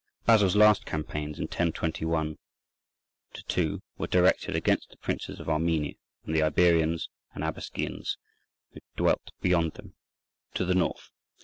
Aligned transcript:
Basil's 0.25 0.55
last 0.55 0.83
campaigns, 0.83 1.37
in 1.37 1.43
1021 1.43 2.39
2, 3.33 3.81
were 3.99 4.07
directed 4.07 4.55
against 4.55 4.89
the 4.89 4.97
princes 4.97 5.39
of 5.39 5.47
Armenia, 5.47 5.93
and 6.25 6.35
the 6.35 6.41
Iberians 6.41 7.07
and 7.35 7.43
Abasgians 7.43 8.17
who 8.71 8.79
dwelt 8.95 9.29
beyond 9.41 9.73
them 9.73 9.93
to 10.55 10.65
the 10.65 10.73
north. 10.73 11.11